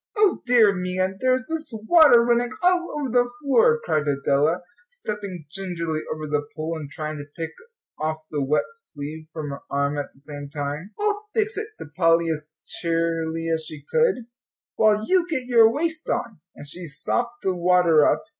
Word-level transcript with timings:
"O 0.17 0.41
dear 0.47 0.73
me, 0.73 0.97
and 0.97 1.19
there's 1.19 1.45
this 1.47 1.71
water 1.87 2.23
running 2.23 2.49
all 2.63 2.95
over 2.97 3.07
the 3.11 3.29
floor," 3.39 3.79
cried 3.85 4.07
Adela, 4.07 4.63
stepping 4.89 5.45
gingerly 5.51 6.01
over 6.11 6.25
the 6.25 6.41
pool, 6.55 6.75
and 6.75 6.89
trying 6.89 7.17
to 7.19 7.25
pick 7.37 7.51
off 7.99 8.17
the 8.31 8.41
wet 8.41 8.63
sleeve 8.71 9.27
from 9.31 9.51
her 9.51 9.59
arm 9.69 9.99
at 9.99 10.11
the 10.11 10.19
same 10.19 10.49
time. 10.49 10.95
"I'll 10.99 11.29
fix 11.35 11.55
it," 11.55 11.67
said 11.77 11.93
Polly, 11.95 12.31
as 12.31 12.55
cheerily 12.65 13.47
as 13.53 13.63
she 13.63 13.83
could, 13.93 14.25
"while 14.75 15.05
you 15.07 15.27
get 15.29 15.43
your 15.45 15.71
waist 15.71 16.09
on." 16.09 16.39
And 16.55 16.65
she 16.65 16.87
sopped 16.87 17.43
the 17.43 17.53
water 17.53 18.03
up. 18.03 18.23